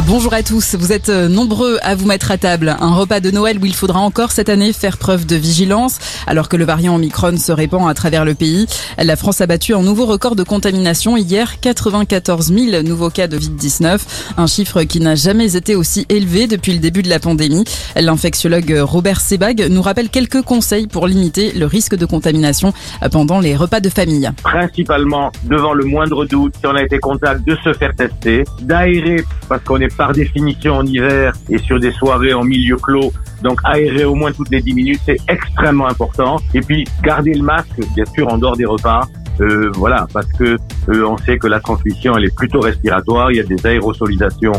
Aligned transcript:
Bonjour 0.00 0.32
à 0.32 0.42
tous, 0.42 0.74
vous 0.74 0.90
êtes 0.90 1.10
nombreux 1.10 1.78
à 1.82 1.94
vous 1.94 2.06
mettre 2.06 2.30
à 2.30 2.38
table. 2.38 2.74
Un 2.80 2.94
repas 2.94 3.20
de 3.20 3.30
Noël 3.30 3.58
où 3.60 3.66
il 3.66 3.74
faudra 3.74 4.00
encore 4.00 4.30
cette 4.30 4.48
année 4.48 4.72
faire 4.72 4.96
preuve 4.96 5.26
de 5.26 5.36
vigilance 5.36 5.98
alors 6.26 6.48
que 6.48 6.56
le 6.56 6.64
variant 6.64 6.94
Omicron 6.94 7.36
se 7.36 7.52
répand 7.52 7.86
à 7.86 7.92
travers 7.92 8.24
le 8.24 8.34
pays. 8.34 8.66
La 8.96 9.16
France 9.16 9.42
a 9.42 9.46
battu 9.46 9.74
un 9.74 9.82
nouveau 9.82 10.06
record 10.06 10.34
de 10.34 10.44
contamination 10.44 11.18
hier, 11.18 11.60
94 11.60 12.54
000 12.54 12.82
nouveaux 12.84 13.10
cas 13.10 13.26
de 13.26 13.36
Covid-19, 13.38 14.00
un 14.38 14.46
chiffre 14.46 14.82
qui 14.84 14.98
n'a 14.98 15.14
jamais 15.14 15.56
été 15.56 15.76
aussi 15.76 16.06
élevé 16.08 16.46
depuis 16.46 16.72
le 16.72 16.78
début 16.78 17.02
de 17.02 17.10
la 17.10 17.18
pandémie. 17.18 17.64
L'infectiologue 17.94 18.74
Robert 18.80 19.20
Sebag 19.20 19.66
nous 19.68 19.82
rappelle 19.82 20.08
quelques 20.08 20.40
conseils 20.40 20.86
pour 20.86 21.06
limiter 21.06 21.52
le 21.52 21.66
risque 21.66 21.96
de 21.96 22.06
contamination 22.06 22.72
pendant 23.10 23.40
les 23.40 23.56
repas 23.56 23.80
de 23.80 23.90
famille. 23.90 24.30
Principalement, 24.42 25.30
devant 25.44 25.74
le 25.74 25.84
moindre 25.84 26.24
doute, 26.24 26.54
si 26.58 26.66
on 26.66 26.74
a 26.74 26.82
été 26.82 26.98
contact, 26.98 27.46
de 27.46 27.58
se 27.62 27.74
faire 27.74 27.94
tester, 27.94 28.44
d'aérer 28.62 29.22
parce 29.50 29.62
qu'on 29.64 29.81
par 29.88 30.12
définition 30.12 30.74
en 30.74 30.86
hiver 30.86 31.32
et 31.48 31.58
sur 31.58 31.78
des 31.78 31.92
soirées 31.92 32.34
en 32.34 32.44
milieu 32.44 32.76
clos. 32.76 33.12
Donc 33.42 33.60
aérer 33.64 34.04
au 34.04 34.14
moins 34.14 34.32
toutes 34.32 34.50
les 34.50 34.60
10 34.60 34.74
minutes, 34.74 35.00
c'est 35.04 35.18
extrêmement 35.28 35.88
important. 35.88 36.36
Et 36.54 36.60
puis 36.60 36.84
garder 37.02 37.34
le 37.34 37.42
masque, 37.42 37.80
bien 37.94 38.04
sûr, 38.06 38.28
en 38.32 38.38
dehors 38.38 38.56
des 38.56 38.66
repas. 38.66 39.02
Euh, 39.40 39.70
voilà, 39.74 40.06
parce 40.12 40.30
que 40.32 40.56
euh, 40.88 41.06
on 41.06 41.16
sait 41.16 41.38
que 41.38 41.46
la 41.46 41.58
transmission 41.58 42.16
elle 42.16 42.26
est 42.26 42.36
plutôt 42.36 42.60
respiratoire. 42.60 43.30
Il 43.30 43.38
y 43.38 43.40
a 43.40 43.44
des 43.44 43.66
aérosolisations 43.66 44.52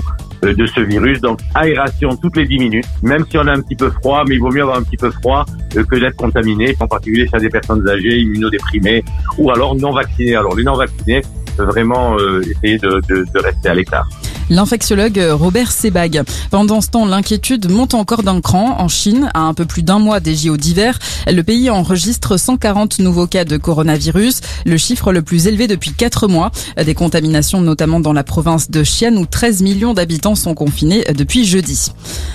euh, 0.43 0.53
de 0.53 0.65
ce 0.65 0.81
virus, 0.81 1.21
donc 1.21 1.39
aération 1.53 2.09
toutes 2.21 2.37
les 2.37 2.45
10 2.45 2.57
minutes. 2.57 2.85
Même 3.01 3.25
si 3.29 3.37
on 3.37 3.47
a 3.47 3.51
un 3.51 3.61
petit 3.61 3.75
peu 3.75 3.91
froid, 3.91 4.23
mais 4.27 4.35
il 4.35 4.41
vaut 4.41 4.51
mieux 4.51 4.61
avoir 4.61 4.77
un 4.77 4.83
petit 4.83 4.97
peu 4.97 5.11
froid 5.11 5.45
que 5.73 5.95
d'être 5.99 6.15
contaminé, 6.15 6.75
en 6.79 6.87
particulier 6.87 7.27
chez 7.27 7.39
des 7.39 7.49
personnes 7.49 7.87
âgées, 7.87 8.19
immunodéprimées 8.19 9.03
ou 9.37 9.51
alors 9.51 9.75
non 9.75 9.91
vaccinées. 9.91 10.35
Alors 10.35 10.55
les 10.55 10.63
non 10.63 10.75
vaccinés, 10.75 11.21
vraiment 11.57 12.17
essayer 12.41 12.77
de, 12.79 13.39
rester 13.39 13.69
à 13.69 13.75
l'écart 13.75 14.07
l'infectiologue 14.49 15.19
Robert 15.31 15.71
Sebag. 15.71 16.23
Pendant 16.51 16.81
ce 16.81 16.89
temps, 16.89 17.05
l'inquiétude 17.05 17.69
monte 17.69 17.93
encore 17.93 18.23
d'un 18.23 18.41
cran. 18.41 18.79
En 18.79 18.87
Chine, 18.87 19.29
à 19.33 19.41
un 19.41 19.53
peu 19.53 19.65
plus 19.65 19.83
d'un 19.83 19.99
mois 19.99 20.19
des 20.19 20.35
JO 20.35 20.57
d'hiver, 20.57 20.99
le 21.27 21.41
pays 21.41 21.69
enregistre 21.69 22.37
140 22.37 22.99
nouveaux 22.99 23.27
cas 23.27 23.45
de 23.45 23.57
coronavirus, 23.57 24.41
le 24.65 24.77
chiffre 24.77 25.11
le 25.11 25.21
plus 25.21 25.47
élevé 25.47 25.67
depuis 25.67 25.91
4 25.91 26.27
mois. 26.27 26.51
Des 26.83 26.93
contaminations 26.93 27.61
notamment 27.61 27.99
dans 27.99 28.13
la 28.13 28.23
province 28.23 28.69
de 28.69 28.81
Xi'an 28.81 29.15
où 29.15 29.25
13 29.25 29.61
millions 29.61 29.93
d'habitants 29.93 30.35
sont 30.35 30.53
confinés 30.53 31.03
depuis 31.15 31.45
jeudi. 31.45 31.91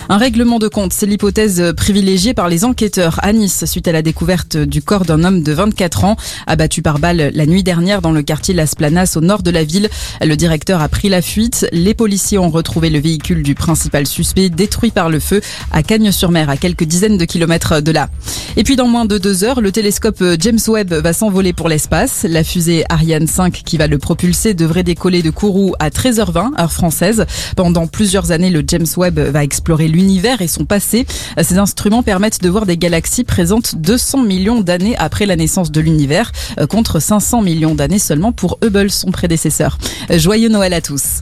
Un 0.09 0.17
règlement 0.17 0.59
de 0.59 0.69
compte, 0.69 0.93
c'est 0.93 1.07
l'hypothèse 1.07 1.75
privilégiée 1.77 2.35
par 2.35 2.49
les 2.49 2.65
enquêteurs 2.65 3.21
à 3.23 3.33
Nice 3.33 3.65
suite 3.67 3.89
à 3.89 3.93
la 3.93 4.03
découverte 4.03 4.57
du 4.57 4.83
corps 4.83 5.05
d'un 5.05 5.25
homme 5.25 5.43
de 5.43 5.53
24 5.53 6.05
ans 6.05 6.17
abattu 6.47 6.83
par 6.83 6.99
balle 6.99 7.31
la 7.35 7.47
nuit 7.47 7.63
dernière 7.63 8.01
dans 8.01 8.13
le 8.13 8.23
quartier 8.23 8.55
Las 8.55 8.75
Planas 8.75 9.15
au 9.17 9.21
nord 9.21 9.43
de 9.43 9.51
la 9.51 9.65
ville. 9.65 9.89
Le 10.21 10.37
directeur 10.37 10.81
a 10.81 10.89
pris 10.89 11.09
la 11.09 11.23
fuite. 11.23 11.67
Policiers 11.99 12.39
ont 12.39 12.49
retrouvé 12.49 12.91
le 12.91 13.01
véhicule 13.01 13.43
du 13.43 13.57
principal 13.57 14.07
suspect 14.07 14.51
détruit 14.51 14.93
par 14.93 15.11
le 15.11 15.19
feu 15.19 15.41
à 15.73 15.83
Cagnes-sur-Mer, 15.83 16.49
à 16.49 16.57
quelques 16.57 16.85
dizaines 16.85 17.19
de 17.19 17.25
kilomètres 17.25 17.83
de 17.83 17.91
là. 17.91 18.09
Et 18.57 18.63
puis 18.63 18.77
dans 18.77 18.87
moins 18.87 19.05
de 19.05 19.19
deux 19.19 19.43
heures, 19.43 19.61
le 19.61 19.73
télescope 19.73 20.23
James 20.39 20.61
Webb 20.69 20.95
va 20.95 21.13
s'envoler 21.13 21.53
pour 21.53 21.69
l'espace. 21.69 22.25
La 22.29 22.45
fusée 22.45 22.85
Ariane 22.89 23.27
5 23.27 23.53
qui 23.53 23.77
va 23.79 23.89
le 23.89 23.99
propulser 23.99 24.55
devrait 24.55 24.85
décoller 24.85 25.23
de 25.23 25.31
Kourou 25.31 25.75
à 25.81 25.91
13h20, 25.91 26.61
heure 26.61 26.73
française. 26.73 27.27
Pendant 27.57 27.89
plusieurs 27.89 28.31
années, 28.31 28.51
le 28.51 28.63
James 28.65 28.87
Webb 28.97 29.19
va 29.19 29.43
explorer 29.43 29.89
l'univers 29.89 30.41
et 30.41 30.47
son 30.47 30.65
passé. 30.65 31.05
Ces 31.43 31.59
instruments 31.59 32.05
permettent 32.05 32.41
de 32.41 32.49
voir 32.49 32.65
des 32.65 32.77
galaxies 32.77 33.25
présentes 33.25 33.75
200 33.75 34.23
millions 34.23 34.61
d'années 34.61 34.97
après 34.99 35.27
la 35.27 35.35
naissance 35.35 35.73
de 35.73 35.81
l'univers, 35.81 36.31
contre 36.69 37.01
500 37.01 37.43
millions 37.43 37.75
d'années 37.75 37.99
seulement 37.99 38.31
pour 38.31 38.59
Hubble, 38.63 38.93
son 38.93 39.11
prédécesseur. 39.11 39.79
Joyeux 40.11 40.49
Noël 40.49 40.75
à 40.75 40.81
tous. 40.81 41.09